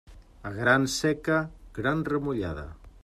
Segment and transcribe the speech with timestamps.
[0.49, 1.37] A gran seca,
[1.79, 2.67] gran remullada.